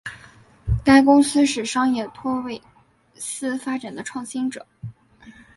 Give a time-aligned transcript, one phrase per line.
[0.83, 2.59] 该公司是商业托拉
[3.13, 4.65] 斯发展的创新者。